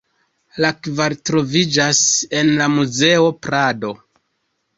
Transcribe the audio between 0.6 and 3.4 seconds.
La kvar troviĝas en la Muzeo